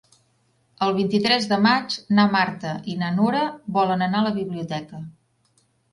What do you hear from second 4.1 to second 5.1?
a la biblioteca.